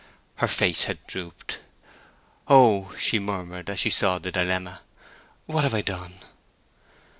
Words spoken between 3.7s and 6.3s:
she saw the dilemma. "What have I done!"